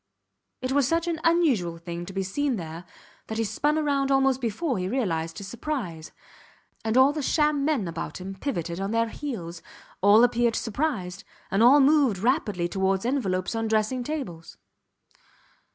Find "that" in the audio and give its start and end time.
3.27-3.37